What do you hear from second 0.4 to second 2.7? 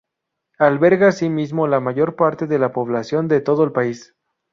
Alberga asimismo la mayor parte de